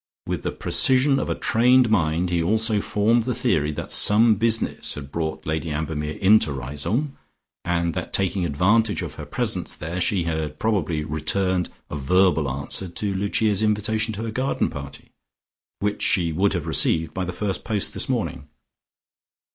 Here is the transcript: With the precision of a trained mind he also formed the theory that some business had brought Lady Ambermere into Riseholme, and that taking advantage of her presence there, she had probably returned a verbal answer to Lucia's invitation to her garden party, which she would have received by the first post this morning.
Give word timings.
With 0.25 0.41
the 0.41 0.51
precision 0.51 1.19
of 1.19 1.29
a 1.29 1.35
trained 1.35 1.91
mind 1.91 2.31
he 2.31 2.41
also 2.41 2.81
formed 2.81 3.25
the 3.25 3.35
theory 3.35 3.71
that 3.73 3.91
some 3.91 4.33
business 4.33 4.95
had 4.95 5.11
brought 5.11 5.45
Lady 5.45 5.69
Ambermere 5.69 6.17
into 6.17 6.51
Riseholme, 6.51 7.19
and 7.63 7.93
that 7.93 8.11
taking 8.11 8.43
advantage 8.43 9.03
of 9.03 9.13
her 9.21 9.27
presence 9.27 9.75
there, 9.75 10.01
she 10.01 10.23
had 10.23 10.57
probably 10.57 11.03
returned 11.03 11.69
a 11.91 11.95
verbal 11.95 12.49
answer 12.49 12.87
to 12.87 13.13
Lucia's 13.13 13.61
invitation 13.61 14.11
to 14.15 14.23
her 14.23 14.31
garden 14.31 14.71
party, 14.71 15.11
which 15.81 16.01
she 16.01 16.31
would 16.31 16.53
have 16.53 16.65
received 16.65 17.13
by 17.13 17.23
the 17.23 17.31
first 17.31 17.63
post 17.63 17.93
this 17.93 18.09
morning. 18.09 18.47